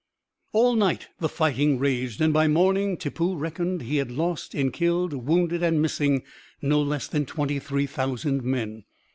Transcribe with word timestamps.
All 0.51 0.73
night 0.75 1.09
the 1.19 1.29
fighting 1.29 1.77
raged, 1.77 2.21
and 2.21 2.33
by 2.33 2.47
morning 2.47 2.97
Tippoo 2.97 3.35
reckoned 3.35 3.83
he 3.83 3.97
had 3.97 4.09
lost, 4.09 4.55
in 4.55 4.71
killed, 4.71 5.13
wounded, 5.13 5.61
and 5.61 5.79
missing, 5.79 6.23
no 6.59 6.81
less 6.81 7.07
than 7.07 7.27
23,000 7.27 8.41
men. 8.43 8.85